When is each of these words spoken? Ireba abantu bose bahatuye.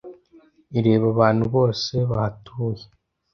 Ireba 0.77 1.05
abantu 1.13 1.43
bose 1.55 1.93
bahatuye. 2.09 2.83